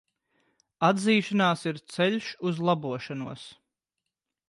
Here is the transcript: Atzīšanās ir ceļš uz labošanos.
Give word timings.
Atzīšanās 0.87 1.67
ir 1.73 1.81
ceļš 1.97 2.33
uz 2.51 2.65
labošanos. 2.71 3.49